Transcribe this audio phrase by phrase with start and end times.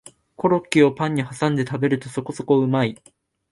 [0.35, 2.99] コロッケをパンにはさんで食べるとそこそこうまい